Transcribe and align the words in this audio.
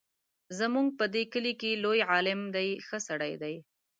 زموږ 0.59 0.87
په 0.99 1.05
دې 1.13 1.23
کلي 1.33 1.53
کې 1.61 1.79
لوی 1.83 1.99
عالم 2.11 2.39
دی 2.55 2.69
ښه 2.87 2.97
سړی 3.07 3.33
دی. 3.41 3.55